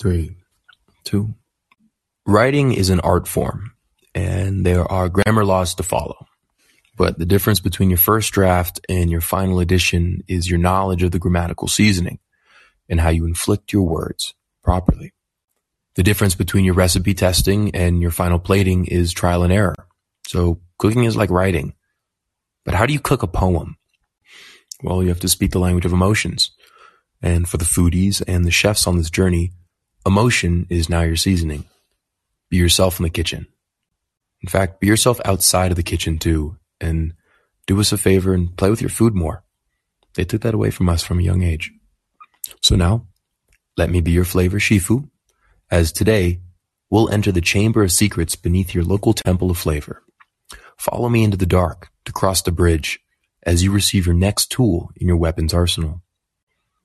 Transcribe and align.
Three, 0.00 0.36
two. 1.04 1.34
Writing 2.26 2.72
is 2.72 2.90
an 2.90 3.00
art 3.00 3.26
form, 3.26 3.72
and 4.14 4.66
there 4.66 4.90
are 4.90 5.08
grammar 5.08 5.44
laws 5.44 5.74
to 5.76 5.82
follow. 5.82 6.26
But 6.96 7.18
the 7.18 7.26
difference 7.26 7.60
between 7.60 7.90
your 7.90 7.98
first 7.98 8.32
draft 8.32 8.80
and 8.88 9.10
your 9.10 9.20
final 9.20 9.60
edition 9.60 10.22
is 10.28 10.48
your 10.48 10.58
knowledge 10.58 11.02
of 11.02 11.10
the 11.10 11.18
grammatical 11.18 11.68
seasoning 11.68 12.18
and 12.88 13.00
how 13.00 13.10
you 13.10 13.26
inflict 13.26 13.72
your 13.72 13.82
words 13.82 14.34
properly. 14.62 15.12
The 15.94 16.02
difference 16.02 16.34
between 16.34 16.64
your 16.64 16.74
recipe 16.74 17.14
testing 17.14 17.74
and 17.74 18.02
your 18.02 18.10
final 18.10 18.38
plating 18.38 18.86
is 18.86 19.12
trial 19.12 19.42
and 19.42 19.52
error. 19.52 19.74
So 20.26 20.60
cooking 20.78 21.04
is 21.04 21.16
like 21.16 21.30
writing. 21.30 21.74
But 22.64 22.74
how 22.74 22.86
do 22.86 22.92
you 22.92 23.00
cook 23.00 23.22
a 23.22 23.28
poem? 23.28 23.76
Well, 24.82 25.02
you 25.02 25.08
have 25.08 25.20
to 25.20 25.28
speak 25.28 25.52
the 25.52 25.58
language 25.58 25.86
of 25.86 25.92
emotions. 25.92 26.50
And 27.22 27.48
for 27.48 27.56
the 27.56 27.64
foodies 27.64 28.22
and 28.26 28.44
the 28.44 28.50
chefs 28.50 28.86
on 28.86 28.98
this 28.98 29.10
journey, 29.10 29.52
emotion 30.06 30.66
is 30.70 30.88
now 30.88 31.02
your 31.02 31.16
seasoning. 31.16 31.64
Be 32.48 32.56
yourself 32.56 33.00
in 33.00 33.02
the 33.02 33.10
kitchen. 33.10 33.48
In 34.40 34.48
fact, 34.48 34.80
be 34.80 34.86
yourself 34.86 35.20
outside 35.24 35.72
of 35.72 35.76
the 35.76 35.82
kitchen 35.82 36.18
too, 36.18 36.56
and 36.80 37.14
do 37.66 37.80
us 37.80 37.90
a 37.90 37.98
favor 37.98 38.32
and 38.32 38.56
play 38.56 38.70
with 38.70 38.80
your 38.80 38.90
food 38.90 39.14
more. 39.14 39.42
They 40.14 40.24
took 40.24 40.42
that 40.42 40.54
away 40.54 40.70
from 40.70 40.88
us 40.88 41.02
from 41.02 41.18
a 41.18 41.24
young 41.24 41.42
age. 41.42 41.72
So 42.62 42.76
now, 42.76 43.08
let 43.76 43.90
me 43.90 44.00
be 44.00 44.12
your 44.12 44.24
flavor 44.24 44.58
shifu, 44.58 45.10
as 45.70 45.90
today 45.90 46.40
we'll 46.88 47.10
enter 47.10 47.32
the 47.32 47.40
chamber 47.40 47.82
of 47.82 47.90
secrets 47.90 48.36
beneath 48.36 48.74
your 48.74 48.84
local 48.84 49.12
temple 49.12 49.50
of 49.50 49.58
flavor. 49.58 50.02
Follow 50.78 51.08
me 51.08 51.24
into 51.24 51.36
the 51.36 51.46
dark 51.46 51.88
to 52.04 52.12
cross 52.12 52.42
the 52.42 52.52
bridge 52.52 53.00
as 53.42 53.64
you 53.64 53.72
receive 53.72 54.06
your 54.06 54.14
next 54.14 54.50
tool 54.52 54.90
in 54.96 55.08
your 55.08 55.16
weapons 55.16 55.52
arsenal. 55.52 56.02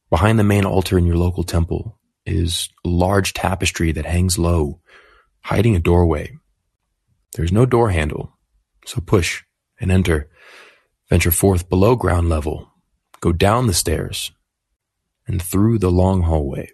Behind 0.09 0.39
the 0.39 0.43
main 0.43 0.65
altar 0.65 0.97
in 0.97 1.05
your 1.05 1.17
local 1.17 1.43
temple 1.43 1.99
is 2.25 2.69
a 2.85 2.89
large 2.89 3.33
tapestry 3.33 3.91
that 3.91 4.05
hangs 4.05 4.37
low, 4.37 4.79
hiding 5.41 5.75
a 5.75 5.79
doorway. 5.79 6.37
There's 7.33 7.51
no 7.51 7.65
door 7.65 7.89
handle, 7.89 8.37
so 8.85 9.01
push 9.01 9.43
and 9.79 9.91
enter. 9.91 10.29
Venture 11.09 11.31
forth 11.31 11.69
below 11.69 11.95
ground 11.95 12.29
level, 12.29 12.71
go 13.19 13.31
down 13.33 13.67
the 13.67 13.73
stairs, 13.73 14.31
and 15.27 15.41
through 15.41 15.77
the 15.77 15.91
long 15.91 16.21
hallway. 16.21 16.69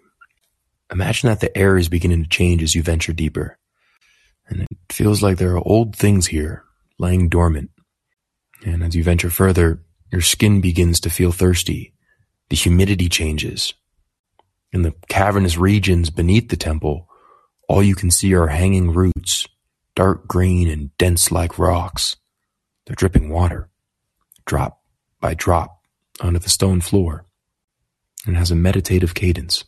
Imagine 0.92 1.28
that 1.28 1.40
the 1.40 1.56
air 1.56 1.76
is 1.76 1.88
beginning 1.88 2.22
to 2.22 2.28
change 2.28 2.62
as 2.62 2.74
you 2.74 2.82
venture 2.82 3.12
deeper, 3.12 3.58
and 4.48 4.62
it 4.62 4.68
feels 4.90 5.22
like 5.22 5.38
there 5.38 5.52
are 5.56 5.68
old 5.68 5.96
things 5.96 6.26
here 6.28 6.64
lying 6.98 7.28
dormant. 7.28 7.70
And 8.64 8.82
as 8.82 8.94
you 8.94 9.04
venture 9.04 9.30
further, 9.30 9.82
your 10.10 10.20
skin 10.20 10.60
begins 10.60 11.00
to 11.00 11.10
feel 11.10 11.32
thirsty. 11.32 11.94
The 12.48 12.56
humidity 12.56 13.08
changes. 13.08 13.74
In 14.72 14.82
the 14.82 14.94
cavernous 15.08 15.56
regions 15.56 16.10
beneath 16.10 16.48
the 16.48 16.56
temple, 16.56 17.08
all 17.68 17.82
you 17.82 17.94
can 17.94 18.10
see 18.10 18.34
are 18.34 18.48
hanging 18.48 18.92
roots, 18.92 19.46
dark 19.94 20.26
green 20.26 20.68
and 20.68 20.96
dense 20.98 21.30
like 21.30 21.58
rocks. 21.58 22.16
They're 22.86 22.96
dripping 22.96 23.30
water, 23.30 23.68
drop 24.46 24.80
by 25.20 25.34
drop, 25.34 25.82
onto 26.20 26.38
the 26.38 26.48
stone 26.48 26.80
floor, 26.80 27.26
and 28.26 28.36
has 28.36 28.50
a 28.50 28.56
meditative 28.56 29.14
cadence. 29.14 29.64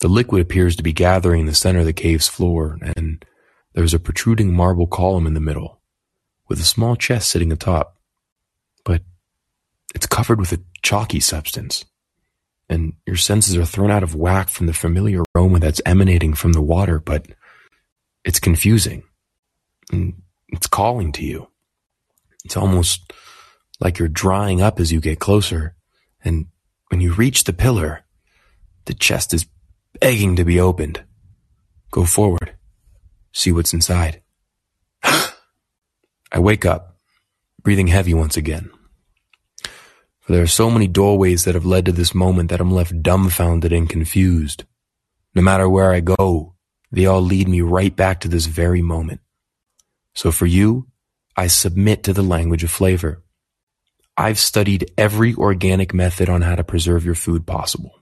The 0.00 0.08
liquid 0.08 0.42
appears 0.42 0.76
to 0.76 0.82
be 0.82 0.92
gathering 0.92 1.40
in 1.40 1.46
the 1.46 1.54
center 1.54 1.80
of 1.80 1.86
the 1.86 1.92
cave's 1.92 2.28
floor, 2.28 2.78
and 2.96 3.24
there's 3.72 3.94
a 3.94 3.98
protruding 3.98 4.54
marble 4.54 4.86
column 4.86 5.26
in 5.26 5.34
the 5.34 5.40
middle, 5.40 5.80
with 6.48 6.60
a 6.60 6.64
small 6.64 6.96
chest 6.96 7.30
sitting 7.30 7.52
atop. 7.52 7.96
But 8.84 9.02
it's 9.94 10.06
covered 10.06 10.38
with 10.38 10.52
a 10.52 10.60
chalky 10.82 11.20
substance, 11.20 11.84
and 12.68 12.94
your 13.06 13.16
senses 13.16 13.56
are 13.56 13.64
thrown 13.64 13.90
out 13.90 14.02
of 14.02 14.14
whack 14.14 14.48
from 14.48 14.66
the 14.66 14.72
familiar 14.72 15.22
aroma 15.34 15.58
that's 15.60 15.80
emanating 15.86 16.34
from 16.34 16.52
the 16.52 16.62
water, 16.62 16.98
but 16.98 17.26
it's 18.24 18.40
confusing. 18.40 19.04
And 19.92 20.22
it's 20.48 20.66
calling 20.66 21.12
to 21.12 21.24
you. 21.24 21.48
It's 22.44 22.56
almost 22.56 23.12
like 23.80 23.98
you're 23.98 24.08
drying 24.08 24.62
up 24.62 24.80
as 24.80 24.92
you 24.92 25.00
get 25.00 25.20
closer, 25.20 25.76
and 26.24 26.46
when 26.88 27.00
you 27.00 27.12
reach 27.12 27.44
the 27.44 27.52
pillar, 27.52 28.04
the 28.86 28.94
chest 28.94 29.34
is 29.34 29.46
begging 30.00 30.36
to 30.36 30.44
be 30.44 30.60
opened. 30.60 31.02
Go 31.90 32.04
forward. 32.04 32.54
See 33.32 33.52
what's 33.52 33.74
inside. 33.74 34.22
I 35.02 36.38
wake 36.38 36.64
up, 36.64 36.96
breathing 37.62 37.88
heavy 37.88 38.14
once 38.14 38.36
again. 38.36 38.70
There 40.28 40.42
are 40.42 40.48
so 40.48 40.70
many 40.70 40.88
doorways 40.88 41.44
that 41.44 41.54
have 41.54 41.64
led 41.64 41.86
to 41.86 41.92
this 41.92 42.14
moment 42.14 42.50
that 42.50 42.60
I'm 42.60 42.72
left 42.72 43.00
dumbfounded 43.00 43.72
and 43.72 43.88
confused. 43.88 44.64
No 45.36 45.42
matter 45.42 45.68
where 45.68 45.92
I 45.92 46.00
go, 46.00 46.54
they 46.90 47.06
all 47.06 47.20
lead 47.20 47.48
me 47.48 47.60
right 47.60 47.94
back 47.94 48.20
to 48.20 48.28
this 48.28 48.46
very 48.46 48.82
moment. 48.82 49.20
So 50.14 50.32
for 50.32 50.46
you, 50.46 50.88
I 51.36 51.46
submit 51.46 52.02
to 52.04 52.12
the 52.12 52.22
language 52.22 52.64
of 52.64 52.70
flavor. 52.70 53.22
I've 54.16 54.38
studied 54.38 54.90
every 54.98 55.34
organic 55.34 55.94
method 55.94 56.28
on 56.28 56.42
how 56.42 56.56
to 56.56 56.64
preserve 56.64 57.04
your 57.04 57.14
food 57.14 57.46
possible, 57.46 58.00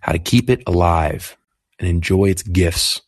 how 0.00 0.12
to 0.12 0.18
keep 0.18 0.50
it 0.50 0.62
alive 0.66 1.36
and 1.78 1.88
enjoy 1.88 2.30
its 2.30 2.42
gifts 2.42 3.02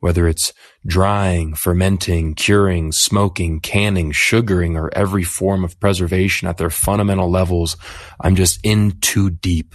whether 0.00 0.28
it's 0.28 0.52
drying, 0.86 1.54
fermenting, 1.54 2.34
curing, 2.34 2.92
smoking, 2.92 3.60
canning, 3.60 4.12
sugaring, 4.12 4.76
or 4.76 4.90
every 4.94 5.24
form 5.24 5.64
of 5.64 5.78
preservation 5.80 6.46
at 6.48 6.58
their 6.58 6.70
fundamental 6.70 7.30
levels, 7.30 7.76
I'm 8.20 8.36
just 8.36 8.60
in 8.62 9.00
too 9.00 9.30
deep. 9.30 9.74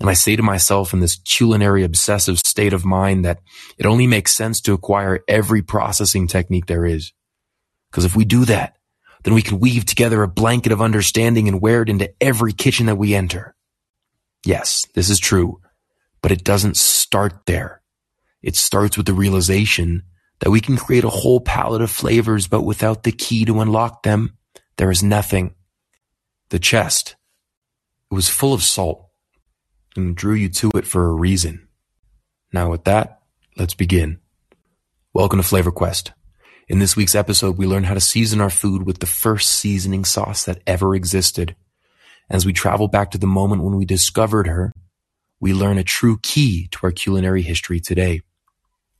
And 0.00 0.08
I 0.08 0.12
say 0.12 0.36
to 0.36 0.42
myself 0.42 0.92
in 0.92 1.00
this 1.00 1.16
culinary 1.16 1.82
obsessive 1.82 2.38
state 2.38 2.72
of 2.72 2.84
mind 2.84 3.24
that 3.24 3.40
it 3.78 3.86
only 3.86 4.06
makes 4.06 4.34
sense 4.34 4.60
to 4.62 4.72
acquire 4.72 5.24
every 5.26 5.62
processing 5.62 6.28
technique 6.28 6.66
there 6.66 6.84
is. 6.84 7.12
Because 7.90 8.04
if 8.04 8.14
we 8.14 8.24
do 8.24 8.44
that, 8.44 8.76
then 9.24 9.34
we 9.34 9.42
can 9.42 9.58
weave 9.58 9.84
together 9.84 10.22
a 10.22 10.28
blanket 10.28 10.70
of 10.70 10.80
understanding 10.80 11.48
and 11.48 11.60
wear 11.60 11.82
it 11.82 11.88
into 11.88 12.12
every 12.20 12.52
kitchen 12.52 12.86
that 12.86 12.96
we 12.96 13.14
enter. 13.14 13.56
Yes, 14.44 14.86
this 14.94 15.10
is 15.10 15.18
true, 15.18 15.60
but 16.22 16.30
it 16.30 16.44
doesn't 16.44 16.76
start 16.76 17.46
there. 17.46 17.82
It 18.42 18.54
starts 18.54 18.96
with 18.96 19.06
the 19.06 19.14
realization 19.14 20.04
that 20.40 20.50
we 20.50 20.60
can 20.60 20.76
create 20.76 21.04
a 21.04 21.08
whole 21.08 21.40
palette 21.40 21.82
of 21.82 21.90
flavors, 21.90 22.46
but 22.46 22.62
without 22.62 23.02
the 23.02 23.10
key 23.10 23.44
to 23.44 23.60
unlock 23.60 24.04
them, 24.04 24.36
there 24.76 24.90
is 24.90 25.02
nothing. 25.02 25.54
The 26.50 26.60
chest. 26.60 27.16
It 28.10 28.14
was 28.14 28.28
full 28.28 28.54
of 28.54 28.62
salt 28.62 29.08
and 29.96 30.16
drew 30.16 30.34
you 30.34 30.48
to 30.50 30.70
it 30.76 30.86
for 30.86 31.08
a 31.08 31.12
reason. 31.12 31.68
Now 32.52 32.70
with 32.70 32.84
that, 32.84 33.22
let's 33.56 33.74
begin. 33.74 34.20
Welcome 35.12 35.40
to 35.40 35.46
Flavor 35.46 35.72
Quest. 35.72 36.12
In 36.68 36.78
this 36.78 36.94
week's 36.94 37.16
episode, 37.16 37.58
we 37.58 37.66
learn 37.66 37.84
how 37.84 37.94
to 37.94 38.00
season 38.00 38.40
our 38.40 38.50
food 38.50 38.86
with 38.86 39.00
the 39.00 39.06
first 39.06 39.50
seasoning 39.50 40.04
sauce 40.04 40.44
that 40.44 40.62
ever 40.64 40.94
existed. 40.94 41.56
As 42.30 42.46
we 42.46 42.52
travel 42.52 42.86
back 42.86 43.10
to 43.10 43.18
the 43.18 43.26
moment 43.26 43.64
when 43.64 43.76
we 43.76 43.84
discovered 43.84 44.46
her, 44.46 44.72
we 45.40 45.52
learn 45.52 45.78
a 45.78 45.84
true 45.84 46.18
key 46.22 46.68
to 46.68 46.78
our 46.84 46.92
culinary 46.92 47.42
history 47.42 47.80
today. 47.80 48.20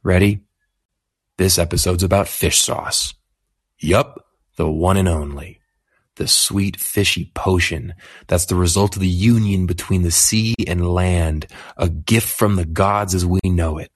Ready? 0.08 0.40
This 1.36 1.58
episode's 1.58 2.02
about 2.02 2.28
fish 2.28 2.62
sauce. 2.62 3.12
Yup, 3.78 4.24
the 4.56 4.66
one 4.66 4.96
and 4.96 5.06
only. 5.06 5.60
The 6.16 6.26
sweet 6.26 6.80
fishy 6.80 7.30
potion 7.34 7.92
that's 8.26 8.46
the 8.46 8.54
result 8.54 8.96
of 8.96 9.02
the 9.02 9.06
union 9.06 9.66
between 9.66 10.04
the 10.04 10.10
sea 10.10 10.54
and 10.66 10.94
land, 10.94 11.46
a 11.76 11.90
gift 11.90 12.26
from 12.26 12.56
the 12.56 12.64
gods 12.64 13.14
as 13.14 13.26
we 13.26 13.40
know 13.44 13.76
it. 13.76 13.90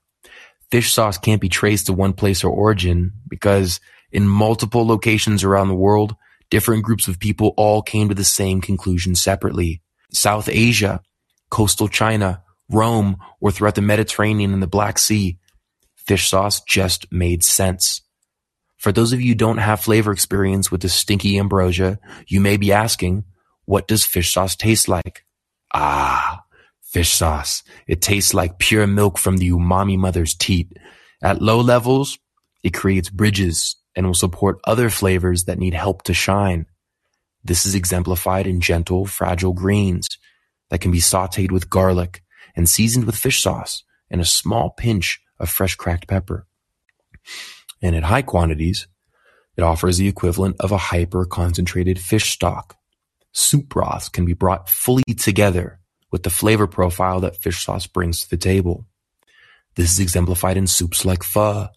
Fish 0.69 0.93
sauce 0.93 1.17
can't 1.17 1.41
be 1.41 1.49
traced 1.49 1.87
to 1.87 1.93
one 1.93 2.13
place 2.13 2.43
or 2.43 2.51
origin 2.51 3.13
because 3.27 3.79
in 4.11 4.27
multiple 4.27 4.85
locations 4.85 5.43
around 5.43 5.67
the 5.67 5.73
world, 5.73 6.15
different 6.51 6.83
groups 6.83 7.07
of 7.07 7.19
people 7.19 7.55
all 7.57 7.81
came 7.81 8.09
to 8.09 8.13
the 8.13 8.23
same 8.23 8.61
conclusion 8.61 9.15
separately. 9.15 9.81
South 10.11 10.47
Asia, 10.47 11.01
coastal 11.49 11.87
China, 11.87 12.43
Rome, 12.69 13.17
or 13.41 13.49
throughout 13.49 13.73
the 13.73 13.81
Mediterranean 13.81 14.53
and 14.53 14.61
the 14.61 14.67
Black 14.67 14.99
Sea, 14.99 15.39
fish 16.05 16.29
sauce 16.29 16.61
just 16.61 17.11
made 17.11 17.43
sense. 17.43 18.01
For 18.77 18.91
those 18.91 19.13
of 19.13 19.21
you 19.21 19.29
who 19.29 19.35
don't 19.35 19.59
have 19.59 19.79
flavor 19.79 20.11
experience 20.11 20.69
with 20.69 20.81
the 20.81 20.89
stinky 20.89 21.39
ambrosia, 21.39 21.99
you 22.27 22.41
may 22.41 22.57
be 22.57 22.73
asking, 22.73 23.23
what 23.65 23.87
does 23.87 24.05
fish 24.05 24.33
sauce 24.33 24.55
taste 24.55 24.89
like? 24.89 25.25
Ah, 25.73 26.43
fish 26.81 27.11
sauce. 27.11 27.63
It 27.87 28.01
tastes 28.01 28.33
like 28.33 28.59
pure 28.59 28.85
milk 28.85 29.17
from 29.17 29.37
the 29.37 29.49
umami 29.51 29.97
mother's 29.97 30.35
teat. 30.35 30.77
At 31.21 31.41
low 31.41 31.61
levels, 31.61 32.19
it 32.61 32.73
creates 32.73 33.09
bridges 33.09 33.77
and 33.95 34.05
will 34.05 34.13
support 34.13 34.59
other 34.65 34.89
flavors 34.89 35.45
that 35.45 35.59
need 35.59 35.73
help 35.73 36.03
to 36.03 36.13
shine. 36.13 36.65
This 37.43 37.65
is 37.65 37.75
exemplified 37.75 38.47
in 38.47 38.61
gentle, 38.61 39.05
fragile 39.05 39.53
greens 39.53 40.07
that 40.69 40.81
can 40.81 40.91
be 40.91 40.99
sauteed 40.99 41.51
with 41.51 41.69
garlic 41.69 42.23
and 42.55 42.67
seasoned 42.67 43.05
with 43.05 43.15
fish 43.15 43.41
sauce 43.41 43.83
and 44.09 44.21
a 44.21 44.25
small 44.25 44.69
pinch 44.71 45.21
of 45.43 45.49
fresh 45.49 45.75
cracked 45.75 46.07
pepper. 46.07 46.47
And 47.81 47.95
at 47.95 48.03
high 48.03 48.23
quantities, 48.23 48.87
it 49.55 49.61
offers 49.61 49.97
the 49.97 50.07
equivalent 50.07 50.55
of 50.59 50.71
a 50.71 50.77
hyper 50.77 51.25
concentrated 51.25 51.99
fish 51.99 52.31
stock. 52.31 52.77
Soup 53.33 53.67
broths 53.67 54.09
can 54.09 54.25
be 54.25 54.33
brought 54.33 54.69
fully 54.69 55.03
together 55.17 55.79
with 56.11 56.23
the 56.23 56.29
flavor 56.29 56.67
profile 56.67 57.19
that 57.19 57.41
fish 57.41 57.63
sauce 57.63 57.87
brings 57.87 58.21
to 58.21 58.29
the 58.29 58.37
table. 58.37 58.87
This 59.75 59.91
is 59.91 59.99
exemplified 59.99 60.57
in 60.57 60.67
soups 60.67 61.05
like 61.05 61.23
pho, 61.23 61.67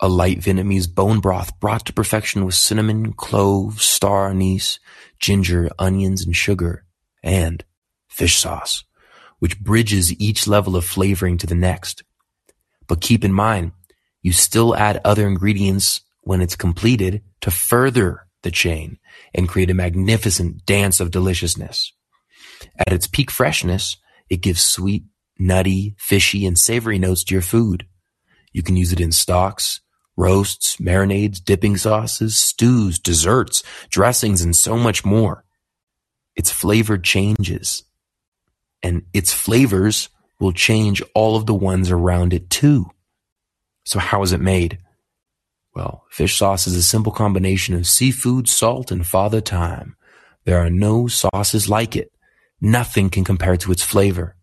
a 0.00 0.08
light 0.08 0.40
Vietnamese 0.40 0.92
bone 0.92 1.20
broth 1.20 1.58
brought 1.60 1.86
to 1.86 1.92
perfection 1.92 2.44
with 2.44 2.54
cinnamon, 2.54 3.12
cloves, 3.12 3.84
star 3.84 4.30
anise, 4.30 4.78
ginger, 5.18 5.70
onions, 5.78 6.24
and 6.24 6.34
sugar, 6.34 6.84
and 7.22 7.64
fish 8.08 8.38
sauce, 8.38 8.84
which 9.38 9.60
bridges 9.60 10.12
each 10.20 10.46
level 10.46 10.76
of 10.76 10.84
flavoring 10.84 11.36
to 11.38 11.46
the 11.46 11.54
next. 11.54 12.02
But 12.90 13.00
keep 13.00 13.24
in 13.24 13.32
mind, 13.32 13.70
you 14.20 14.32
still 14.32 14.74
add 14.74 15.00
other 15.04 15.28
ingredients 15.28 16.00
when 16.22 16.40
it's 16.40 16.56
completed 16.56 17.22
to 17.40 17.52
further 17.52 18.26
the 18.42 18.50
chain 18.50 18.98
and 19.32 19.48
create 19.48 19.70
a 19.70 19.74
magnificent 19.74 20.66
dance 20.66 20.98
of 20.98 21.12
deliciousness. 21.12 21.92
At 22.76 22.92
its 22.92 23.06
peak 23.06 23.30
freshness, 23.30 23.96
it 24.28 24.42
gives 24.42 24.60
sweet, 24.64 25.04
nutty, 25.38 25.94
fishy, 25.98 26.44
and 26.44 26.58
savory 26.58 26.98
notes 26.98 27.22
to 27.24 27.34
your 27.36 27.42
food. 27.42 27.86
You 28.52 28.64
can 28.64 28.74
use 28.74 28.92
it 28.92 28.98
in 28.98 29.12
stocks, 29.12 29.80
roasts, 30.16 30.78
marinades, 30.78 31.38
dipping 31.42 31.76
sauces, 31.76 32.36
stews, 32.36 32.98
desserts, 32.98 33.62
dressings, 33.88 34.42
and 34.42 34.56
so 34.56 34.76
much 34.76 35.04
more. 35.04 35.44
Its 36.34 36.50
flavor 36.50 36.98
changes, 36.98 37.84
and 38.82 39.02
its 39.12 39.32
flavors 39.32 40.08
will 40.40 40.52
change 40.52 41.02
all 41.14 41.36
of 41.36 41.46
the 41.46 41.54
ones 41.54 41.90
around 41.90 42.32
it 42.32 42.50
too. 42.50 42.90
So 43.84 43.98
how 43.98 44.22
is 44.22 44.32
it 44.32 44.40
made? 44.40 44.78
Well, 45.74 46.04
fish 46.10 46.36
sauce 46.36 46.66
is 46.66 46.74
a 46.74 46.82
simple 46.82 47.12
combination 47.12 47.74
of 47.74 47.86
seafood, 47.86 48.48
salt, 48.48 48.90
and 48.90 49.06
father 49.06 49.40
time. 49.40 49.96
There 50.44 50.58
are 50.58 50.70
no 50.70 51.06
sauces 51.06 51.68
like 51.68 51.94
it. 51.94 52.10
Nothing 52.60 53.10
can 53.10 53.24
compare 53.24 53.56
to 53.58 53.70
its 53.70 53.82
flavor. 53.82 54.34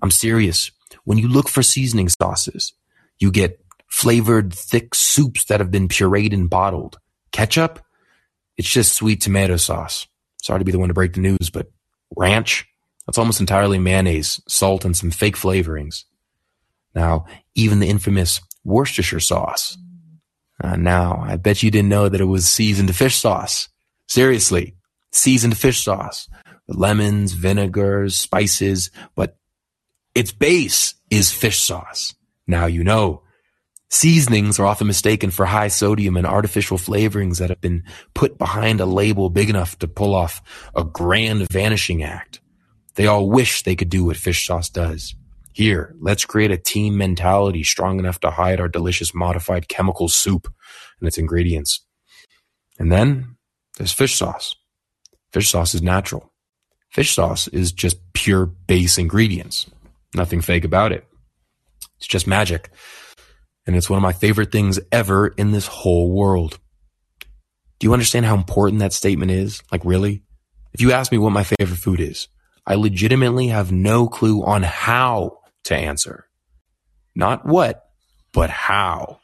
I'm 0.00 0.10
serious. 0.10 0.70
When 1.04 1.18
you 1.18 1.28
look 1.28 1.48
for 1.48 1.62
seasoning 1.62 2.08
sauces, 2.08 2.72
you 3.18 3.30
get 3.30 3.60
flavored 3.88 4.54
thick 4.54 4.94
soups 4.94 5.44
that 5.46 5.60
have 5.60 5.70
been 5.70 5.88
pureed 5.88 6.32
and 6.32 6.48
bottled. 6.48 6.98
Ketchup? 7.32 7.80
It's 8.56 8.68
just 8.68 8.92
sweet 8.92 9.20
tomato 9.20 9.56
sauce. 9.56 10.06
Sorry 10.42 10.58
to 10.58 10.64
be 10.64 10.72
the 10.72 10.78
one 10.78 10.88
to 10.88 10.94
break 10.94 11.14
the 11.14 11.20
news, 11.20 11.50
but 11.52 11.70
ranch? 12.16 12.66
That's 13.06 13.18
almost 13.18 13.40
entirely 13.40 13.78
mayonnaise, 13.78 14.40
salt, 14.46 14.84
and 14.84 14.96
some 14.96 15.10
fake 15.10 15.36
flavorings. 15.36 16.04
Now, 16.94 17.26
even 17.54 17.80
the 17.80 17.88
infamous 17.88 18.40
Worcestershire 18.64 19.20
sauce. 19.20 19.78
Uh, 20.62 20.76
now, 20.76 21.22
I 21.26 21.36
bet 21.36 21.62
you 21.62 21.70
didn't 21.70 21.88
know 21.88 22.08
that 22.08 22.20
it 22.20 22.26
was 22.26 22.48
seasoned 22.48 22.94
fish 22.94 23.16
sauce. 23.16 23.68
Seriously, 24.06 24.74
seasoned 25.12 25.56
fish 25.56 25.82
sauce. 25.82 26.28
with 26.66 26.76
Lemons, 26.76 27.32
vinegars, 27.32 28.16
spices, 28.16 28.90
but 29.14 29.36
its 30.14 30.32
base 30.32 30.94
is 31.10 31.32
fish 31.32 31.60
sauce. 31.60 32.14
Now 32.46 32.66
you 32.66 32.84
know. 32.84 33.22
Seasonings 33.92 34.60
are 34.60 34.66
often 34.66 34.86
mistaken 34.86 35.30
for 35.30 35.46
high 35.46 35.68
sodium 35.68 36.16
and 36.16 36.26
artificial 36.26 36.78
flavorings 36.78 37.38
that 37.38 37.50
have 37.50 37.60
been 37.60 37.82
put 38.14 38.38
behind 38.38 38.80
a 38.80 38.86
label 38.86 39.30
big 39.30 39.50
enough 39.50 39.76
to 39.80 39.88
pull 39.88 40.14
off 40.14 40.70
a 40.76 40.84
grand 40.84 41.48
vanishing 41.50 42.02
act. 42.02 42.40
They 43.00 43.06
all 43.06 43.30
wish 43.30 43.62
they 43.62 43.76
could 43.76 43.88
do 43.88 44.04
what 44.04 44.18
fish 44.18 44.46
sauce 44.46 44.68
does. 44.68 45.14
Here, 45.54 45.94
let's 46.00 46.26
create 46.26 46.50
a 46.50 46.58
team 46.58 46.98
mentality 46.98 47.64
strong 47.64 47.98
enough 47.98 48.20
to 48.20 48.30
hide 48.30 48.60
our 48.60 48.68
delicious 48.68 49.14
modified 49.14 49.68
chemical 49.68 50.06
soup 50.06 50.52
and 50.98 51.08
its 51.08 51.16
ingredients. 51.16 51.80
And 52.78 52.92
then 52.92 53.36
there's 53.78 53.94
fish 53.94 54.16
sauce. 54.16 54.54
Fish 55.32 55.48
sauce 55.48 55.74
is 55.74 55.80
natural. 55.80 56.30
Fish 56.90 57.14
sauce 57.14 57.48
is 57.48 57.72
just 57.72 57.96
pure 58.12 58.44
base 58.44 58.98
ingredients. 58.98 59.64
Nothing 60.14 60.42
fake 60.42 60.66
about 60.66 60.92
it. 60.92 61.06
It's 61.96 62.06
just 62.06 62.26
magic. 62.26 62.70
And 63.66 63.76
it's 63.76 63.88
one 63.88 63.96
of 63.96 64.02
my 64.02 64.12
favorite 64.12 64.52
things 64.52 64.78
ever 64.92 65.28
in 65.28 65.52
this 65.52 65.68
whole 65.68 66.12
world. 66.12 66.58
Do 67.78 67.86
you 67.86 67.94
understand 67.94 68.26
how 68.26 68.36
important 68.36 68.80
that 68.80 68.92
statement 68.92 69.30
is? 69.30 69.62
Like, 69.72 69.86
really? 69.86 70.22
If 70.74 70.82
you 70.82 70.92
ask 70.92 71.10
me 71.10 71.16
what 71.16 71.32
my 71.32 71.44
favorite 71.44 71.78
food 71.78 71.98
is, 71.98 72.28
I 72.70 72.76
legitimately 72.76 73.48
have 73.48 73.72
no 73.72 74.06
clue 74.06 74.44
on 74.44 74.62
how 74.62 75.40
to 75.64 75.74
answer. 75.74 76.28
Not 77.16 77.44
what, 77.44 77.84
but 78.32 78.48
how. 78.48 79.18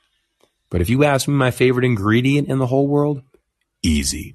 But 0.69 0.81
if 0.81 0.91
you 0.91 1.05
ask 1.05 1.29
me 1.29 1.35
my 1.35 1.53
favorite 1.53 1.85
ingredient 1.85 2.49
in 2.49 2.59
the 2.59 2.67
whole 2.67 2.89
world, 2.89 3.23
easy. 3.85 4.35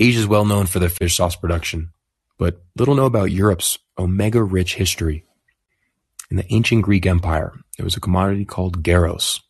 Asia 0.00 0.20
is 0.20 0.26
well 0.26 0.46
known 0.46 0.64
for 0.64 0.78
their 0.78 0.88
fish 0.88 1.18
sauce 1.18 1.36
production, 1.36 1.90
but 2.38 2.62
little 2.78 2.94
know 2.94 3.04
about 3.04 3.30
Europe's 3.30 3.78
omega 3.98 4.42
rich 4.42 4.76
history. 4.76 5.26
In 6.30 6.38
the 6.38 6.50
ancient 6.50 6.80
Greek 6.80 7.04
Empire, 7.04 7.52
there 7.76 7.84
was 7.84 7.94
a 7.94 8.00
commodity 8.00 8.46
called 8.46 8.82
garos. 8.82 9.40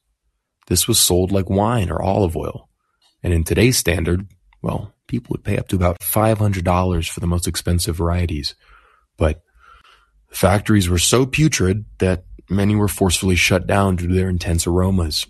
This 0.67 0.88
was 0.88 0.99
sold 0.99 1.31
like 1.31 1.49
wine 1.49 1.90
or 1.93 2.02
olive 2.02 2.37
oil. 2.37 2.69
And 3.23 3.32
in 3.32 3.44
today's 3.44 3.78
standard, 3.78 4.26
well, 4.62 4.95
people 5.06 5.34
would 5.34 5.44
pay 5.44 5.58
up 5.58 5.68
to 5.68 5.76
about 5.76 6.00
$500 6.00 7.08
for 7.10 7.20
the 7.20 7.26
most 7.26 7.46
expensive 7.46 7.96
varieties. 7.96 8.54
But 9.16 9.42
factories 10.30 10.88
were 10.88 10.98
so 10.98 11.26
putrid 11.26 11.84
that 11.98 12.24
many 12.48 12.74
were 12.76 12.88
forcefully 12.88 13.36
shut 13.36 13.66
down 13.66 13.96
due 13.96 14.08
to 14.08 14.14
their 14.14 14.28
intense 14.28 14.66
aromas. 14.66 15.26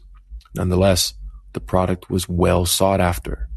Nonetheless, 0.55 1.14
the 1.52 1.61
product 1.61 2.11
was 2.11 2.28
well 2.28 2.67
sought 2.67 3.00
after. 3.00 3.49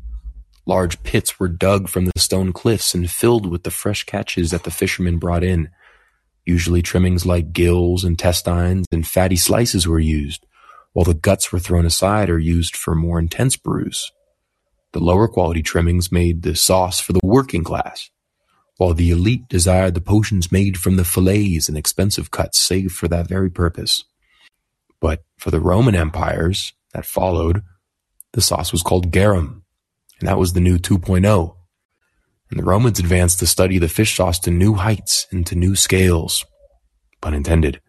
Large 0.66 1.01
pits 1.04 1.39
were 1.39 1.48
dug 1.48 1.89
from 1.89 2.06
the 2.06 2.12
stone 2.18 2.54
cliffs 2.54 2.94
and 2.94 3.10
filled 3.10 3.50
with 3.50 3.63
the 3.63 3.71
fresh 3.71 4.04
catches 4.04 4.51
that 4.51 4.63
the 4.63 4.71
fishermen 4.71 5.18
brought 5.18 5.44
in. 5.44 5.69
Usually 6.45 6.81
trimmings 6.81 7.25
like 7.25 7.54
gills, 7.54 8.04
intestines, 8.04 8.86
and 8.92 9.07
fatty 9.07 9.36
slices 9.36 9.88
were 9.88 10.00
used, 10.00 10.45
while 10.94 11.06
the 11.06 11.13
guts 11.13 11.51
were 11.51 11.60
thrown 11.60 11.86
aside 11.86 12.30
or 12.30 12.39
used 12.39 12.75
for 12.75 12.95
more 12.95 13.19
intense 13.19 13.57
brews. 13.57 14.12
The 14.92 15.00
lower 15.00 15.28
quality 15.28 15.62
trimmings 15.62 16.12
made 16.12 16.42
the 16.42 16.56
sauce 16.56 17.00
for 17.00 17.14
the 17.14 17.20
working 17.24 17.64
class, 17.64 18.10
while 18.78 18.94
the 18.94 19.12
elite 19.12 19.48
desired 19.48 19.94
the 19.94 20.02
potions 20.02 20.52
made 20.52 20.78
from 20.78 20.96
the 20.96 21.04
fillets 21.04 21.70
and 21.70 21.78
expensive 21.78 22.32
cuts 22.32 22.60
saved 22.60 22.94
for 22.94 23.08
that 23.08 23.28
very 23.28 23.52
purpose. 23.52 24.04
But 25.00 25.24
for 25.38 25.52
the 25.52 25.60
Roman 25.60 25.96
empires 25.96 26.74
that 26.94 27.06
followed, 27.06 27.62
the 28.34 28.42
sauce 28.42 28.72
was 28.72 28.84
called 28.84 29.12
garum, 29.12 29.64
and 30.20 30.28
that 30.28 30.40
was 30.40 30.54
the 30.54 30.60
new 30.60 30.78
2.0. 30.78 31.56
And 32.50 32.60
the 32.60 32.64
Romans 32.64 33.00
advanced 33.00 33.40
to 33.40 33.48
study 33.48 33.78
the 33.78 33.88
fish 33.88 34.16
sauce 34.16 34.40
to 34.40 34.52
new 34.52 34.74
heights 34.74 35.28
and 35.32 35.46
to 35.48 35.56
new 35.56 35.76
scales. 35.76 36.46
Pun 37.22 37.36
intended. 37.36 37.80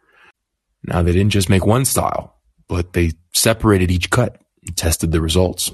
Now 0.82 1.02
they 1.02 1.12
didn't 1.12 1.32
just 1.32 1.48
make 1.48 1.64
one 1.64 1.86
style, 1.86 2.36
but 2.68 2.92
they 2.92 3.12
separated 3.32 3.90
each 3.90 4.10
cut 4.10 4.38
and 4.66 4.76
tested 4.76 5.12
the 5.12 5.20
results. 5.20 5.72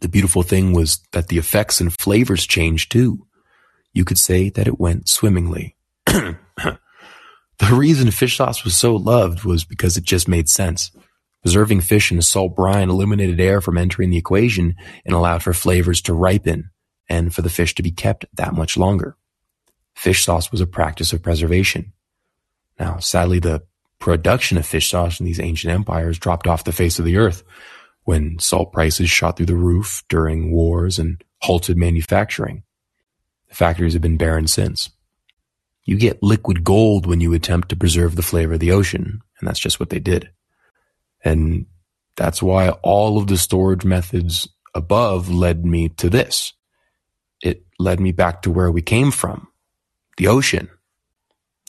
The 0.00 0.08
beautiful 0.08 0.42
thing 0.42 0.72
was 0.72 1.00
that 1.12 1.28
the 1.28 1.38
effects 1.38 1.80
and 1.80 1.92
flavors 1.92 2.46
changed 2.46 2.92
too. 2.92 3.26
You 3.92 4.04
could 4.04 4.18
say 4.18 4.48
that 4.50 4.66
it 4.66 4.80
went 4.80 5.08
swimmingly. 5.08 5.76
the 6.06 6.78
reason 7.70 8.10
fish 8.10 8.36
sauce 8.36 8.64
was 8.64 8.76
so 8.76 8.96
loved 8.96 9.44
was 9.44 9.64
because 9.64 9.96
it 9.96 10.04
just 10.04 10.28
made 10.28 10.48
sense. 10.48 10.90
Preserving 11.42 11.80
fish 11.80 12.12
in 12.12 12.18
a 12.18 12.22
salt 12.22 12.54
brine 12.54 12.88
eliminated 12.88 13.40
air 13.40 13.60
from 13.60 13.76
entering 13.76 14.10
the 14.10 14.16
equation 14.16 14.76
and 15.04 15.14
allowed 15.14 15.42
for 15.42 15.52
flavors 15.52 16.00
to 16.02 16.14
ripen 16.14 16.70
and 17.08 17.34
for 17.34 17.42
the 17.42 17.50
fish 17.50 17.74
to 17.74 17.82
be 17.82 17.90
kept 17.90 18.24
that 18.34 18.54
much 18.54 18.76
longer. 18.76 19.16
Fish 19.94 20.24
sauce 20.24 20.50
was 20.50 20.60
a 20.60 20.66
practice 20.66 21.12
of 21.12 21.22
preservation. 21.22 21.92
Now, 22.78 22.98
sadly, 22.98 23.40
the 23.40 23.62
production 23.98 24.56
of 24.56 24.66
fish 24.66 24.90
sauce 24.90 25.20
in 25.20 25.26
these 25.26 25.40
ancient 25.40 25.72
empires 25.72 26.18
dropped 26.18 26.46
off 26.46 26.64
the 26.64 26.72
face 26.72 26.98
of 26.98 27.04
the 27.04 27.18
earth 27.18 27.42
when 28.04 28.38
salt 28.38 28.72
prices 28.72 29.10
shot 29.10 29.36
through 29.36 29.46
the 29.46 29.54
roof 29.54 30.02
during 30.08 30.50
wars 30.50 30.98
and 30.98 31.22
halted 31.40 31.76
manufacturing. 31.76 32.62
The 33.48 33.54
factories 33.54 33.92
have 33.92 34.02
been 34.02 34.16
barren 34.16 34.46
since. 34.46 34.90
You 35.84 35.96
get 35.96 36.22
liquid 36.22 36.64
gold 36.64 37.06
when 37.06 37.20
you 37.20 37.34
attempt 37.34 37.68
to 37.70 37.76
preserve 37.76 38.16
the 38.16 38.22
flavor 38.22 38.54
of 38.54 38.60
the 38.60 38.72
ocean, 38.72 39.20
and 39.38 39.48
that's 39.48 39.58
just 39.58 39.80
what 39.80 39.90
they 39.90 39.98
did. 39.98 40.30
And 41.24 41.66
that's 42.16 42.42
why 42.42 42.70
all 42.70 43.18
of 43.18 43.26
the 43.26 43.36
storage 43.36 43.84
methods 43.84 44.48
above 44.74 45.28
led 45.28 45.64
me 45.64 45.88
to 45.90 46.08
this. 46.08 46.52
It 47.42 47.64
led 47.78 48.00
me 48.00 48.12
back 48.12 48.42
to 48.42 48.50
where 48.50 48.70
we 48.70 48.82
came 48.82 49.10
from, 49.10 49.48
the 50.16 50.28
ocean. 50.28 50.68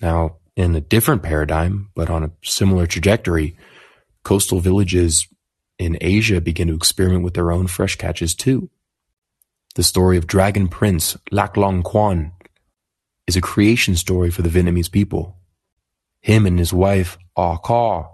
Now, 0.02 0.38
in 0.56 0.76
a 0.76 0.82
different 0.82 1.24
paradigm, 1.24 1.90
but 1.96 2.10
on 2.10 2.24
a 2.24 2.32
similar 2.44 2.86
trajectory, 2.86 3.58
coastal 4.24 4.60
villages 4.60 5.28
in 5.78 5.98
Asia 6.02 6.42
began 6.42 6.68
to 6.68 6.76
experiment 6.76 7.24
with 7.24 7.34
their 7.34 7.52
own 7.52 7.68
fresh 7.68 7.96
catches 7.96 8.36
too. 8.36 8.70
The 9.76 9.84
story 9.84 10.18
of 10.18 10.28
Dragon 10.28 10.68
Prince 10.68 11.18
Lac 11.32 11.58
Long 11.58 11.82
Quan 11.82 12.32
is 13.28 13.36
a 13.36 13.42
creation 13.42 13.96
story 13.96 14.30
for 14.30 14.42
the 14.42 14.50
Vietnamese 14.50 14.92
people. 14.92 15.38
Him 16.22 16.46
and 16.46 16.60
his 16.60 16.74
wife, 16.74 17.18
Ah 17.36 17.58
Ca, 17.58 18.10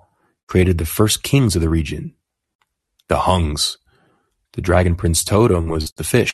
created 0.48 0.78
the 0.78 0.86
first 0.86 1.22
kings 1.22 1.56
of 1.56 1.62
the 1.62 1.70
region, 1.70 2.16
the 3.08 3.20
Hungs. 3.20 3.78
The 4.54 4.62
dragon 4.62 4.96
prince 4.96 5.24
totem 5.24 5.68
was 5.68 5.92
the 5.92 6.04
fish. 6.04 6.34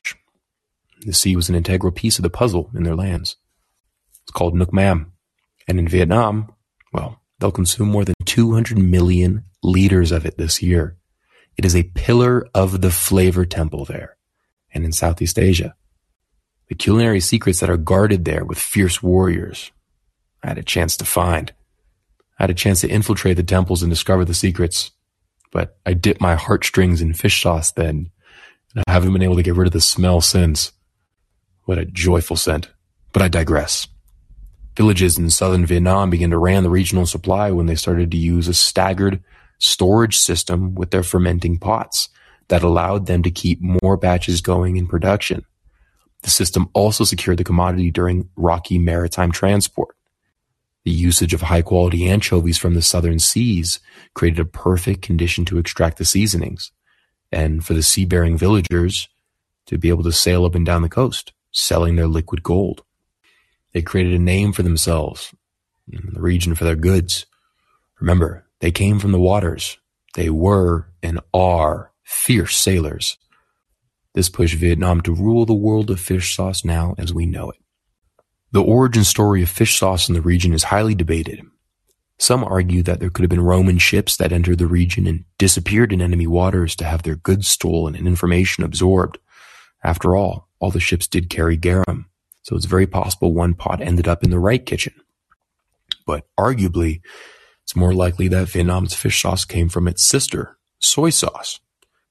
The 1.02 1.14
sea 1.14 1.36
was 1.36 1.50
an 1.50 1.56
integral 1.56 1.92
piece 1.92 2.18
of 2.18 2.24
the 2.24 2.30
puzzle 2.30 2.72
in 2.74 2.84
their 2.84 2.96
lands. 2.96 3.36
It's 4.24 4.32
called 4.32 4.56
Nuoc 4.56 4.72
Mam. 4.72 5.12
And 5.68 5.80
in 5.80 5.88
Vietnam, 5.88 6.54
well, 6.94 7.20
They'll 7.40 7.52
consume 7.52 7.90
more 7.90 8.06
than 8.06 8.16
200 8.26 8.78
million 8.78 9.44
liters 9.62 10.12
of 10.12 10.26
it 10.26 10.38
this 10.38 10.62
year. 10.62 10.98
It 11.58 11.66
is 11.66 11.76
a 11.76 11.84
pillar 11.84 12.48
of 12.54 12.82
the 12.82 12.92
flavor 12.92 13.46
temple 13.46 13.86
there 13.86 14.18
and 14.74 14.84
in 14.84 14.92
Southeast 14.92 15.40
Asia. 15.40 15.76
The 16.68 16.76
culinary 16.76 17.20
secrets 17.20 17.60
that 17.60 17.70
are 17.70 17.78
guarded 17.78 18.26
there 18.26 18.44
with 18.44 18.58
fierce 18.58 19.02
warriors. 19.02 19.72
I 20.44 20.50
had 20.50 20.58
a 20.58 20.64
chance 20.64 20.98
to 20.98 21.06
find. 21.06 21.54
I 22.38 22.44
had 22.44 22.50
a 22.50 22.56
chance 22.56 22.82
to 22.82 22.90
infiltrate 22.90 23.38
the 23.38 23.44
temples 23.44 23.82
and 23.82 23.90
discover 23.90 24.26
the 24.26 24.34
secrets, 24.34 24.92
but 25.52 25.78
I 25.86 25.94
dipped 25.94 26.20
my 26.20 26.36
heartstrings 26.36 27.02
in 27.02 27.14
fish 27.14 27.42
sauce 27.42 27.72
then, 27.72 28.12
and 28.74 28.84
I 28.86 28.92
haven't 28.92 29.14
been 29.14 29.24
able 29.24 29.38
to 29.38 29.44
get 29.44 29.56
rid 29.56 29.68
of 29.68 29.74
the 29.74 29.82
smell 29.82 30.20
since. 30.20 30.74
What 31.64 31.78
a 31.78 31.86
joyful 31.86 32.36
scent. 32.36 32.70
But 33.14 33.22
I 33.22 33.30
digress. 33.30 33.88
Villages 34.76 35.18
in 35.18 35.30
southern 35.30 35.66
Vietnam 35.66 36.10
began 36.10 36.32
to 36.32 36.38
ran 36.38 36.64
the 36.64 36.70
regional 36.70 37.06
supply 37.06 37.50
when 37.52 37.66
they 37.66 37.76
started 37.76 38.12
to 38.12 38.18
use 38.18 38.50
a 38.50 38.54
staggered 38.54 39.24
storage 39.66 40.18
system 40.18 40.76
with 40.76 40.92
their 40.92 41.04
fermenting 41.04 41.58
pots 41.58 42.10
that 42.48 42.64
allowed 42.64 43.08
them 43.08 43.24
to 43.24 43.32
keep 43.32 43.60
more 43.62 43.98
batches 43.98 44.42
going 44.42 44.78
in 44.78 44.88
production. 44.88 45.46
The 46.22 46.30
system 46.30 46.70
also 46.74 47.04
secured 47.04 47.38
the 47.38 47.44
commodity 47.44 47.92
during 47.92 48.30
rocky 48.36 48.78
maritime 48.78 49.32
transport. 49.32 49.96
The 50.84 50.92
usage 50.92 51.34
of 51.34 51.42
high 51.42 51.64
quality 51.64 52.08
anchovies 52.08 52.58
from 52.58 52.76
the 52.76 52.82
southern 52.82 53.20
seas 53.20 53.80
created 54.14 54.40
a 54.40 54.46
perfect 54.46 55.02
condition 55.02 55.44
to 55.46 55.58
extract 55.58 55.98
the 55.98 56.06
seasonings 56.06 56.72
and 57.32 57.66
for 57.66 57.74
the 57.74 57.84
sea 57.84 58.06
bearing 58.06 58.38
villagers 58.38 59.10
to 59.66 59.78
be 59.78 59.90
able 59.90 60.04
to 60.04 60.12
sail 60.12 60.46
up 60.46 60.54
and 60.54 60.66
down 60.66 60.84
the 60.84 60.90
coast, 60.90 61.34
selling 61.52 61.96
their 61.96 62.08
liquid 62.08 62.44
gold. 62.44 62.84
They 63.74 63.82
created 63.82 64.14
a 64.14 64.20
name 64.20 64.54
for 64.54 64.64
themselves 64.64 65.34
in 65.92 66.14
the 66.14 66.22
region 66.22 66.56
for 66.56 66.64
their 66.64 66.76
goods. 66.76 67.26
Remember, 68.00 68.45
they 68.62 68.72
came 68.72 69.00
from 69.00 69.12
the 69.12 69.20
waters. 69.20 69.78
They 70.16 70.30
were 70.30 70.88
and 71.04 71.20
are 71.34 71.92
fierce 72.04 72.56
sailors. 72.56 73.18
This 74.14 74.30
pushed 74.30 74.56
Vietnam 74.56 75.02
to 75.02 75.14
rule 75.14 75.46
the 75.46 75.54
world 75.54 75.90
of 75.92 76.00
fish 76.00 76.36
sauce 76.36 76.64
now 76.64 76.96
as 76.98 77.14
we 77.14 77.26
know 77.26 77.50
it. 77.50 77.58
The 78.52 78.64
origin 78.64 79.04
story 79.04 79.44
of 79.44 79.50
fish 79.50 79.78
sauce 79.78 80.08
in 80.08 80.16
the 80.16 80.22
region 80.22 80.54
is 80.54 80.64
highly 80.64 80.96
debated. 80.96 81.42
Some 82.18 82.44
argue 82.44 82.82
that 82.84 83.02
there 83.02 83.10
could 83.10 83.24
have 83.24 83.30
been 83.30 83.42
Roman 83.42 83.78
ships 83.78 84.16
that 84.18 84.32
entered 84.32 84.58
the 84.58 84.68
region 84.68 85.06
and 85.06 85.26
disappeared 85.38 85.92
in 85.92 86.02
enemy 86.02 86.28
waters 86.28 86.76
to 86.78 86.86
have 86.86 87.04
their 87.04 87.18
goods 87.18 87.50
stolen 87.50 87.94
and 87.94 88.08
information 88.08 88.64
absorbed. 88.64 89.18
After 89.84 90.16
all, 90.16 90.48
all 90.60 90.72
the 90.72 90.80
ships 90.80 91.08
did 91.08 91.30
carry 91.30 91.58
garum 91.58 92.06
so 92.46 92.56
it's 92.56 92.66
very 92.66 92.86
possible 92.86 93.34
one 93.34 93.56
pot 93.56 93.82
ended 93.82 94.08
up 94.08 94.24
in 94.24 94.30
the 94.30 94.40
right 94.40 94.64
kitchen. 94.64 94.94
But 96.06 96.28
arguably, 96.40 97.02
it's 97.66 97.76
more 97.76 97.96
likely 97.96 98.28
that 98.28 98.48
Vietnam's 98.48 98.94
fish 98.94 99.24
sauce 99.24 99.44
came 99.44 99.70
from 99.70 99.88
its 99.88 100.04
sister, 100.06 100.56
soy 100.78 101.10
sauce, 101.10 101.60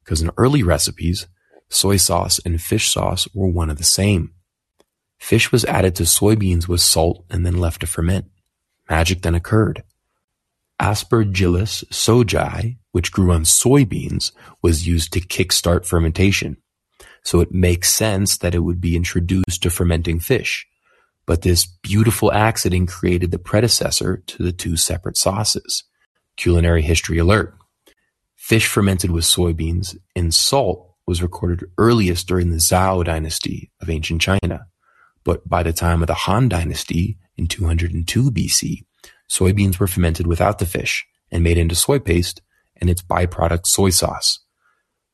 because 0.02 0.20
in 0.20 0.32
early 0.36 0.64
recipes, 0.64 1.28
soy 1.68 1.96
sauce 1.96 2.40
and 2.44 2.60
fish 2.60 2.92
sauce 2.92 3.28
were 3.32 3.46
one 3.46 3.70
of 3.70 3.78
the 3.78 3.84
same. 3.84 4.32
Fish 5.20 5.52
was 5.52 5.64
added 5.66 5.94
to 5.94 6.02
soybeans 6.02 6.66
with 6.66 6.80
salt 6.80 7.24
and 7.30 7.46
then 7.46 7.56
left 7.56 7.82
to 7.82 7.86
ferment. 7.86 8.26
Magic 8.90 9.22
then 9.22 9.36
occurred. 9.36 9.84
Aspergillus 10.82 11.84
sojae, 11.84 12.78
which 12.90 13.12
grew 13.12 13.30
on 13.30 13.44
soybeans, 13.44 14.32
was 14.60 14.88
used 14.88 15.12
to 15.12 15.20
kickstart 15.20 15.86
fermentation. 15.86 16.56
So 17.22 17.40
it 17.40 17.52
makes 17.52 17.92
sense 17.92 18.38
that 18.38 18.56
it 18.56 18.64
would 18.64 18.80
be 18.80 18.96
introduced 18.96 19.62
to 19.62 19.70
fermenting 19.70 20.18
fish. 20.18 20.66
But 21.26 21.42
this 21.42 21.66
beautiful 21.66 22.32
accident 22.32 22.88
created 22.88 23.30
the 23.30 23.38
predecessor 23.38 24.22
to 24.26 24.42
the 24.42 24.52
two 24.52 24.76
separate 24.76 25.16
sauces. 25.16 25.84
Culinary 26.36 26.82
history 26.82 27.18
alert. 27.18 27.56
Fish 28.36 28.66
fermented 28.66 29.10
with 29.10 29.24
soybeans 29.24 29.96
and 30.14 30.34
salt 30.34 30.94
was 31.06 31.22
recorded 31.22 31.70
earliest 31.78 32.26
during 32.26 32.50
the 32.50 32.56
Zhou 32.56 33.04
dynasty 33.04 33.70
of 33.80 33.88
ancient 33.88 34.20
China. 34.20 34.66
But 35.22 35.48
by 35.48 35.62
the 35.62 35.72
time 35.72 36.02
of 36.02 36.08
the 36.08 36.14
Han 36.14 36.48
dynasty 36.48 37.18
in 37.36 37.46
202 37.46 38.30
BC, 38.30 38.84
soybeans 39.30 39.78
were 39.78 39.86
fermented 39.86 40.26
without 40.26 40.58
the 40.58 40.66
fish 40.66 41.06
and 41.30 41.42
made 41.42 41.58
into 41.58 41.74
soy 41.74 41.98
paste 41.98 42.42
and 42.76 42.90
its 42.90 43.02
byproduct 43.02 43.66
soy 43.66 43.90
sauce. 43.90 44.40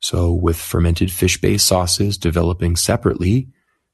So 0.01 0.33
with 0.33 0.57
fermented 0.57 1.11
fish-based 1.11 1.67
sauces 1.67 2.19
developing 2.19 2.75
separately, 2.75 3.49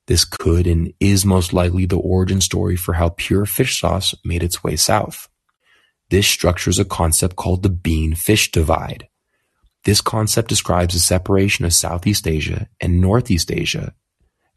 this 0.06 0.24
could 0.24 0.66
and 0.66 0.92
is 1.00 1.24
most 1.24 1.52
likely 1.52 1.86
the 1.86 1.98
origin 1.98 2.40
story 2.40 2.76
for 2.76 2.94
how 2.94 3.10
pure 3.10 3.44
fish 3.44 3.80
sauce 3.80 4.14
made 4.24 4.42
its 4.42 4.62
way 4.62 4.76
south. 4.76 5.28
This 6.10 6.28
structures 6.28 6.78
a 6.78 6.84
concept 6.84 7.36
called 7.36 7.62
the 7.62 7.68
bean-fish 7.68 8.52
divide. 8.52 9.08
This 9.84 10.00
concept 10.00 10.48
describes 10.48 10.94
the 10.94 11.00
separation 11.00 11.64
of 11.64 11.74
Southeast 11.74 12.26
Asia 12.26 12.68
and 12.80 13.00
Northeast 13.00 13.50
Asia 13.50 13.94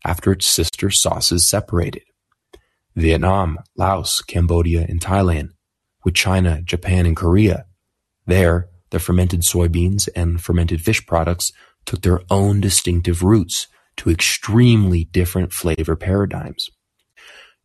after 0.05 0.31
its 0.31 0.45
sister 0.45 0.89
sauces 0.89 1.49
separated. 1.49 2.03
Vietnam, 2.95 3.57
Laos, 3.75 4.21
Cambodia, 4.21 4.85
and 4.87 4.99
Thailand, 4.99 5.49
with 6.03 6.15
China, 6.15 6.61
Japan, 6.61 7.05
and 7.05 7.15
Korea. 7.15 7.65
There, 8.25 8.69
the 8.91 8.99
fermented 8.99 9.41
soybeans 9.41 10.09
and 10.15 10.41
fermented 10.41 10.81
fish 10.81 11.05
products 11.05 11.51
took 11.85 12.01
their 12.01 12.21
own 12.29 12.61
distinctive 12.61 13.23
routes 13.23 13.67
to 13.99 14.09
extremely 14.09 15.03
different 15.03 15.51
flavor 15.51 15.97
paradigms. 15.97 16.69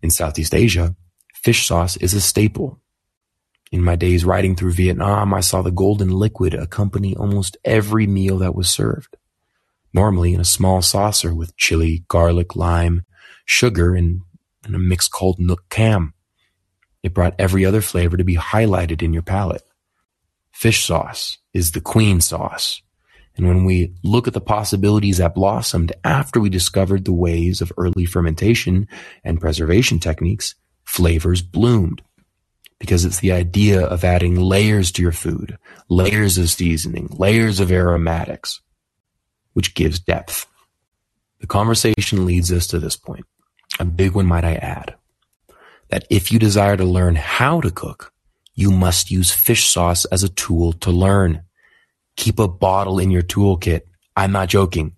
In 0.02 0.10
Southeast 0.10 0.52
Asia, 0.52 0.96
fish 1.32 1.64
sauce 1.64 1.96
is 1.98 2.12
a 2.12 2.20
staple. 2.20 2.80
In 3.70 3.82
my 3.82 3.94
days 3.94 4.24
riding 4.24 4.56
through 4.56 4.72
Vietnam, 4.72 5.32
I 5.32 5.38
saw 5.38 5.62
the 5.62 5.70
golden 5.70 6.10
liquid 6.10 6.52
accompany 6.52 7.14
almost 7.14 7.56
every 7.64 8.08
meal 8.08 8.38
that 8.38 8.54
was 8.56 8.68
served. 8.68 9.16
Normally 9.92 10.34
in 10.34 10.40
a 10.40 10.44
small 10.44 10.82
saucer 10.82 11.32
with 11.32 11.56
chili, 11.56 12.04
garlic, 12.08 12.56
lime, 12.56 13.04
sugar, 13.44 13.94
and, 13.94 14.22
and 14.64 14.74
a 14.74 14.78
mix 14.78 15.06
called 15.06 15.38
nuoc 15.38 15.58
cham. 15.72 16.14
It 17.04 17.14
brought 17.14 17.36
every 17.38 17.64
other 17.64 17.80
flavor 17.80 18.16
to 18.16 18.24
be 18.24 18.36
highlighted 18.36 19.02
in 19.02 19.12
your 19.12 19.22
palate. 19.22 19.62
Fish 20.50 20.84
sauce 20.84 21.38
is 21.52 21.70
the 21.70 21.80
queen 21.80 22.20
sauce. 22.20 22.82
And 23.36 23.48
when 23.48 23.64
we 23.64 23.92
look 24.02 24.28
at 24.28 24.34
the 24.34 24.40
possibilities 24.40 25.18
that 25.18 25.34
blossomed 25.34 25.92
after 26.04 26.38
we 26.38 26.48
discovered 26.48 27.04
the 27.04 27.12
ways 27.12 27.60
of 27.60 27.72
early 27.76 28.04
fermentation 28.04 28.88
and 29.24 29.40
preservation 29.40 29.98
techniques, 29.98 30.54
flavors 30.84 31.42
bloomed. 31.42 32.02
Because 32.78 33.04
it's 33.04 33.20
the 33.20 33.32
idea 33.32 33.80
of 33.80 34.04
adding 34.04 34.36
layers 34.36 34.92
to 34.92 35.02
your 35.02 35.12
food, 35.12 35.58
layers 35.88 36.38
of 36.38 36.50
seasoning, 36.50 37.08
layers 37.12 37.58
of 37.58 37.72
aromatics, 37.72 38.60
which 39.54 39.74
gives 39.74 39.98
depth. 39.98 40.46
The 41.40 41.46
conversation 41.46 42.26
leads 42.26 42.52
us 42.52 42.66
to 42.68 42.78
this 42.78 42.96
point. 42.96 43.24
A 43.78 43.84
big 43.84 44.12
one, 44.12 44.26
might 44.26 44.44
I 44.44 44.54
add, 44.56 44.96
that 45.88 46.06
if 46.10 46.30
you 46.30 46.38
desire 46.38 46.76
to 46.76 46.84
learn 46.84 47.14
how 47.16 47.60
to 47.60 47.70
cook, 47.70 48.12
you 48.54 48.70
must 48.70 49.10
use 49.10 49.32
fish 49.32 49.66
sauce 49.66 50.04
as 50.06 50.22
a 50.22 50.28
tool 50.28 50.72
to 50.74 50.90
learn. 50.90 51.43
Keep 52.16 52.38
a 52.38 52.48
bottle 52.48 52.98
in 52.98 53.10
your 53.10 53.22
toolkit. 53.22 53.82
I'm 54.16 54.32
not 54.32 54.48
joking. 54.48 54.96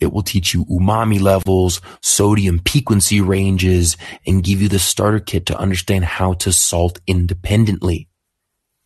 It 0.00 0.12
will 0.12 0.22
teach 0.22 0.52
you 0.52 0.64
umami 0.64 1.20
levels, 1.20 1.80
sodium 2.00 2.58
piquancy 2.58 3.20
ranges, 3.20 3.96
and 4.26 4.42
give 4.42 4.60
you 4.60 4.68
the 4.68 4.80
starter 4.80 5.20
kit 5.20 5.46
to 5.46 5.58
understand 5.58 6.04
how 6.04 6.32
to 6.34 6.52
salt 6.52 7.00
independently, 7.06 8.08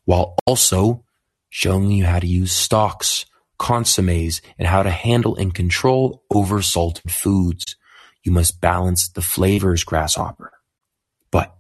while 0.05 0.37
also 0.47 1.05
showing 1.49 1.91
you 1.91 2.05
how 2.05 2.19
to 2.19 2.27
use 2.27 2.53
stocks, 2.53 3.25
consommes, 3.59 4.43
and 4.59 4.69
how 4.69 4.83
to 4.83 4.91
handle 4.91 5.37
and 5.37 5.55
control 5.55 6.23
oversalted 6.31 7.11
foods. 7.11 7.77
You 8.23 8.33
must 8.33 8.61
balance 8.61 9.09
the 9.09 9.23
flavors, 9.23 9.85
grasshopper. 9.85 10.53
But 11.31 11.57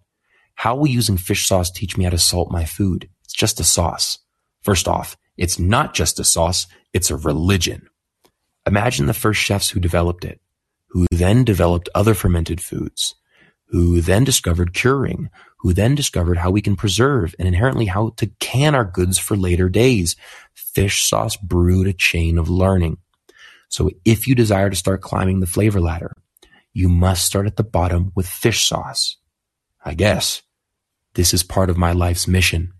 how 0.54 0.76
will 0.76 0.88
using 0.88 1.16
fish 1.16 1.46
sauce 1.46 1.70
teach 1.70 1.96
me 1.96 2.04
how 2.04 2.10
to 2.10 2.18
salt 2.18 2.50
my 2.50 2.64
food? 2.64 3.08
It's 3.24 3.32
just 3.32 3.60
a 3.60 3.64
sauce. 3.64 4.18
First 4.62 4.86
off, 4.86 5.16
it's 5.36 5.58
not 5.58 5.94
just 5.94 6.20
a 6.20 6.24
sauce, 6.24 6.66
it's 6.92 7.10
a 7.10 7.16
religion. 7.16 7.88
Imagine 8.66 9.06
the 9.06 9.14
first 9.14 9.40
chefs 9.40 9.70
who 9.70 9.80
developed 9.80 10.24
it, 10.24 10.40
who 10.88 11.06
then 11.10 11.44
developed 11.44 11.88
other 11.94 12.14
fermented 12.14 12.60
foods, 12.60 13.14
who 13.66 14.00
then 14.00 14.24
discovered 14.24 14.74
curing, 14.74 15.30
who 15.58 15.72
then 15.72 15.94
discovered 15.94 16.38
how 16.38 16.50
we 16.50 16.62
can 16.62 16.76
preserve 16.76 17.34
and 17.38 17.46
inherently 17.46 17.86
how 17.86 18.10
to 18.16 18.26
can 18.40 18.74
our 18.74 18.84
goods 18.84 19.18
for 19.18 19.36
later 19.36 19.68
days. 19.68 20.16
Fish 20.54 21.04
sauce 21.04 21.36
brewed 21.36 21.86
a 21.86 21.92
chain 21.92 22.38
of 22.38 22.48
learning. 22.48 22.98
So 23.68 23.90
if 24.04 24.28
you 24.28 24.34
desire 24.34 24.70
to 24.70 24.76
start 24.76 25.00
climbing 25.00 25.40
the 25.40 25.46
flavor 25.46 25.80
ladder, 25.80 26.16
you 26.72 26.88
must 26.88 27.24
start 27.24 27.46
at 27.46 27.56
the 27.56 27.64
bottom 27.64 28.12
with 28.14 28.28
fish 28.28 28.66
sauce. 28.66 29.16
I 29.84 29.94
guess. 29.94 30.42
This 31.14 31.32
is 31.32 31.42
part 31.42 31.70
of 31.70 31.78
my 31.78 31.92
life's 31.92 32.28
mission 32.28 32.72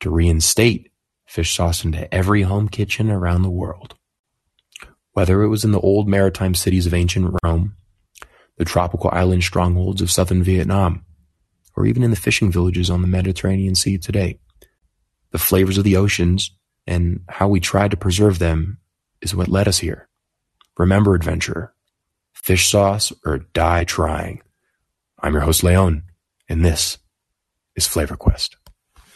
to 0.00 0.10
reinstate 0.10 0.92
fish 1.26 1.54
sauce 1.54 1.84
into 1.84 2.12
every 2.14 2.42
home 2.42 2.68
kitchen 2.68 3.10
around 3.10 3.42
the 3.42 3.50
world. 3.50 3.94
Whether 5.12 5.42
it 5.42 5.48
was 5.48 5.64
in 5.64 5.72
the 5.72 5.80
old 5.80 6.08
maritime 6.08 6.54
cities 6.54 6.86
of 6.86 6.94
ancient 6.94 7.36
Rome, 7.42 7.76
the 8.56 8.64
tropical 8.64 9.10
island 9.12 9.42
strongholds 9.44 10.00
of 10.02 10.10
southern 10.10 10.42
Vietnam, 10.42 11.04
or 11.76 11.86
even 11.86 12.02
in 12.02 12.10
the 12.10 12.16
fishing 12.16 12.52
villages 12.52 12.90
on 12.90 13.02
the 13.02 13.08
Mediterranean 13.08 13.74
Sea 13.74 13.98
today. 13.98 14.38
the 15.34 15.38
flavors 15.38 15.76
of 15.76 15.82
the 15.82 15.96
oceans, 15.96 16.52
and 16.86 17.20
how 17.28 17.48
we 17.48 17.58
tried 17.58 17.90
to 17.90 17.96
preserve 17.96 18.38
them 18.38 18.78
is 19.20 19.34
what 19.34 19.48
led 19.48 19.66
us 19.66 19.78
here. 19.78 20.08
Remember, 20.78 21.16
adventurer, 21.16 21.74
fish 22.32 22.70
sauce 22.70 23.12
or 23.24 23.38
die 23.52 23.82
trying. 23.82 24.42
I'm 25.18 25.32
your 25.32 25.42
host, 25.42 25.64
Leon, 25.64 26.04
and 26.48 26.64
this 26.64 26.98
is 27.74 27.88
Flavor 27.88 28.14
Quest. 28.14 28.56